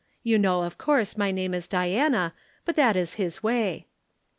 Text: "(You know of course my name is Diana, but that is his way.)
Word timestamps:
"(You 0.23 0.39
know 0.39 0.63
of 0.63 0.79
course 0.79 1.15
my 1.15 1.29
name 1.29 1.53
is 1.53 1.67
Diana, 1.67 2.33
but 2.65 2.75
that 2.75 2.95
is 2.95 3.13
his 3.21 3.43
way.) 3.43 3.85